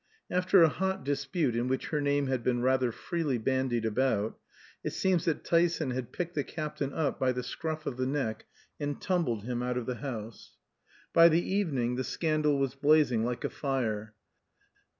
[0.31, 4.35] After a hot dispute, in which her name had been rather freely bandied about,
[4.83, 8.45] it seems that Tyson had picked the Captain up by the scruff of the neck
[8.79, 10.57] and tumbled him out of the house.
[11.13, 14.15] By the evening the scandal was blazing like a fire.